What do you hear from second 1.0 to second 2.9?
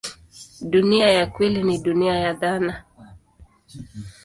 ya kweli ni dunia ya dhana.